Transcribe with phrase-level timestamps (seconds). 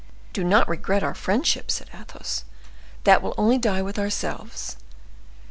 [0.33, 2.43] "Do not regret our friendship," said Athos,
[3.03, 4.77] "that will only die with ourselves.